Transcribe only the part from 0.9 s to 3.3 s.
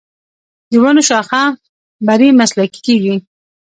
شاخه بري مسلکي کیږي.